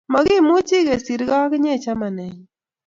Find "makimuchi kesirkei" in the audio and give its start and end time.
0.13-1.35